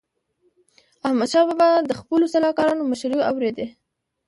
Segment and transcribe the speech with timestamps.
[1.07, 3.67] احمدشاه بابا د خپلو سلاکارانو مشوري اوريدي.